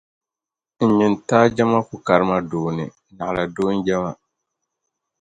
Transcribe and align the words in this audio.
N 0.85 0.89
nyintaa 0.97 1.45
je 1.55 1.63
ma 1.71 1.79
ku 1.87 1.95
kari 2.05 2.25
ma 2.29 2.37
doo 2.49 2.69
ni 2.77 2.85
naɣila 3.17 3.43
doo 3.55 3.69
n-je 3.77 3.95
ma. 4.03 4.11